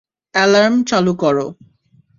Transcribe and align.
Alarm 0.35 0.75
চালু 0.83 1.13
করো। 1.13 1.47